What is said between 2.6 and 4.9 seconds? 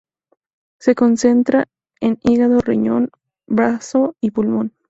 riñón, bazo y pulmón.